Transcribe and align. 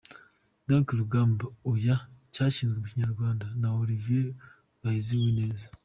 Dorcy 0.67 0.91
Rugamba: 0.99 1.45
Oya 1.71 1.95
cyashyizwe 2.33 2.77
mu 2.79 2.87
Kinyarwanda 2.91 3.45
na 3.59 3.67
Olivier 3.81 4.27
Bahizi 4.81 5.11
Uwineza. 5.15 5.67